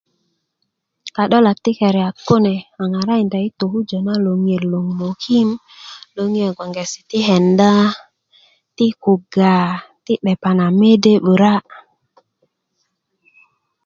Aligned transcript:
ka'dolak 1.15 1.57
ti 1.63 1.71
keriyat 1.79 2.15
kune 2.27 2.55
a 2.81 2.83
ŋarakinda 2.91 3.37
i 3.47 3.49
tokujö 3.59 3.97
na 4.07 4.13
loŋiyot 4.25 4.63
loŋ 4.71 4.85
mokim 4.99 5.49
loŋiyo 6.15 6.49
bge 6.57 6.83
ti 7.09 7.17
kenda 7.27 7.73
ti 8.75 8.85
kuga 9.03 9.55
ti 10.05 10.13
'depa 10.17 10.49
na 10.57 10.65
mede 10.79 11.13
'bura' 11.21 11.59